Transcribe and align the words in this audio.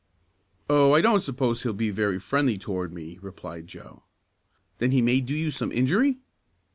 "Oh, 0.67 0.93
I 0.93 1.01
don't 1.01 1.21
suppose 1.21 1.61
he'll 1.61 1.73
be 1.73 1.91
very 1.91 2.19
friendly 2.19 2.57
toward 2.57 2.91
me," 2.91 3.19
replied 3.21 3.67
Joe. 3.67 4.01
"Then 4.79 4.89
he 4.89 4.99
may 4.99 5.21
do 5.21 5.35
you 5.35 5.51
some 5.51 5.71
injury." 5.71 6.17